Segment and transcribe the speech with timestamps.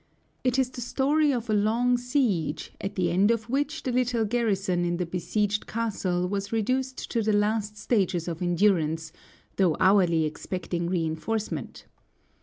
[0.43, 4.25] It is the story of a long siege, at the end of which the little
[4.25, 9.11] garrison in the besieged castle was reduced to the last stages of endurance,
[9.57, 11.85] though hourly expecting reinforcement.